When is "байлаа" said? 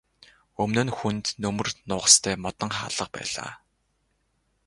3.15-3.51